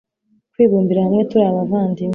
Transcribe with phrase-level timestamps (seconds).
[0.53, 2.09] kwibumbira hamwe turi abavandimwe